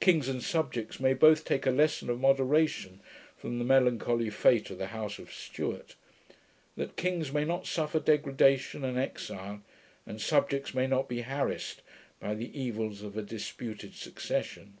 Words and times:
Kings 0.00 0.26
and 0.26 0.42
subjects 0.42 1.00
may 1.00 1.12
both 1.12 1.44
take 1.44 1.66
a 1.66 1.70
lesson 1.70 2.08
of 2.08 2.18
moderation 2.18 3.00
from 3.36 3.58
the 3.58 3.64
melancholy 3.66 4.30
fate 4.30 4.70
of 4.70 4.78
the 4.78 4.86
House 4.86 5.18
of 5.18 5.30
Stuart; 5.30 5.96
that 6.78 6.96
kings 6.96 7.30
may 7.30 7.44
not 7.44 7.66
suffer 7.66 8.00
degradation 8.00 8.84
and 8.84 8.96
exile, 8.98 9.60
and 10.06 10.18
subjects 10.18 10.72
may 10.72 10.86
not 10.86 11.10
be 11.10 11.20
harrassed 11.20 11.82
by 12.20 12.34
the 12.34 12.58
evils 12.58 13.02
of 13.02 13.18
a 13.18 13.22
disputed 13.22 13.92
succession. 13.94 14.78